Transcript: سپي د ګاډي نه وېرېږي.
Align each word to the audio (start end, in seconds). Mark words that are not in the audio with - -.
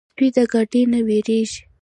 سپي 0.11 0.27
د 0.35 0.37
ګاډي 0.51 0.81
نه 0.91 0.99
وېرېږي. 1.07 1.59